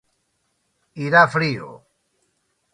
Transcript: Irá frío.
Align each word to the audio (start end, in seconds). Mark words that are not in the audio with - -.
Irá 1.05 1.23
frío. 1.35 1.69